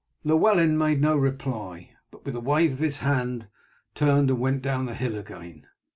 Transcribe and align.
Llewellyn 0.23 0.79
made 0.79 0.99
no 0.99 1.15
reply, 1.15 1.91
but 2.09 2.25
with 2.25 2.33
a 2.35 2.39
wave 2.39 2.73
of 2.73 2.79
his 2.79 2.97
hand 3.05 3.45
turned 3.93 4.31
and 4.31 4.39
went 4.39 4.63
down 4.63 4.87
the 4.87 4.95
hill 4.95 5.15
again. 5.15 5.67